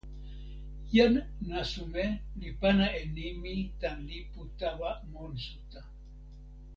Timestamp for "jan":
0.93-1.13